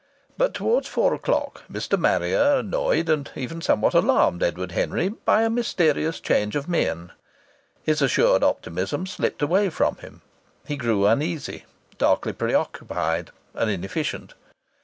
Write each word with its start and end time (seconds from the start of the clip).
But 0.35 0.55
towards 0.55 0.87
four 0.87 1.13
o'clock 1.13 1.61
Mr. 1.71 1.95
Marrier 1.95 2.55
annoyed 2.57 3.07
and 3.07 3.29
even 3.35 3.61
somewhat 3.61 3.93
alarmed 3.93 4.41
Edward 4.41 4.71
Henry 4.71 5.09
by 5.09 5.43
a 5.43 5.47
mysterious 5.51 6.19
change 6.19 6.55
of 6.55 6.67
mien. 6.67 7.11
His 7.83 8.01
assured 8.01 8.41
optimism 8.43 9.05
slipped 9.05 9.43
away 9.43 9.69
from 9.69 9.97
him. 9.97 10.23
He 10.65 10.75
grew 10.75 11.05
uneasy, 11.05 11.65
darkly 11.99 12.33
preoccupied, 12.33 13.29
and 13.53 13.69
inefficient. 13.69 14.33